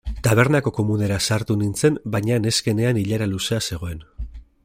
[0.27, 4.05] Tabernako komunera sartu nintzen baina neskenean ilara luzea zegoen.